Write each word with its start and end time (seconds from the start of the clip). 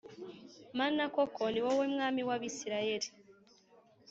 mana 0.79 1.03
koko 1.15 1.43
ni 1.53 1.59
wowe 1.65 1.85
mwami 1.93 2.21
w 2.27 2.29
abisirayeli 2.35 3.07